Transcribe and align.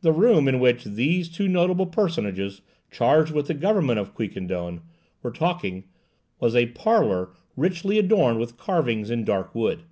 The 0.00 0.10
room 0.10 0.48
in 0.48 0.58
which 0.58 0.82
these 0.82 1.28
two 1.28 1.46
notable 1.46 1.86
personages, 1.86 2.60
charged 2.90 3.30
with 3.30 3.46
the 3.46 3.54
government 3.54 4.00
of 4.00 4.14
Quiquendone, 4.16 4.80
were 5.22 5.30
talking, 5.30 5.84
was 6.40 6.56
a 6.56 6.66
parlour 6.72 7.30
richly 7.56 8.00
adorned 8.00 8.40
with 8.40 8.56
carvings 8.56 9.10
in 9.10 9.24
dark 9.24 9.54
wood. 9.54 9.84